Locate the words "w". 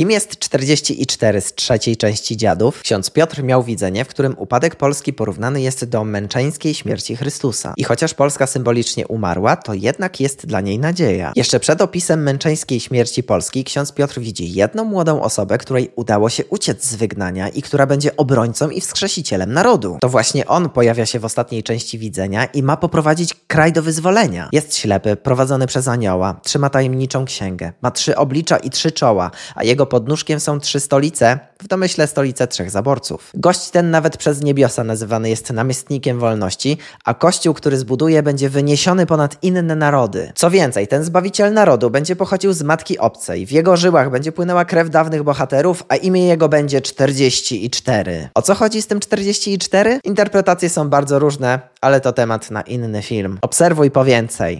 4.04-4.08, 21.18-21.24, 31.62-31.68, 43.46-43.52